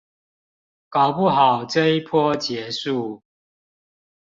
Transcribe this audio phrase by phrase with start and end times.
[0.89, 3.21] 搞不好這一波結束